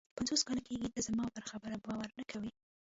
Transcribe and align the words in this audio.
پنځوس 0.17 0.41
کاله 0.47 0.61
کېږي 0.67 0.89
ته 0.93 0.99
زما 1.07 1.25
پر 1.35 1.43
خبره 1.49 1.75
باور 1.85 2.09
نه 2.17 2.23
کوې. 2.31 2.51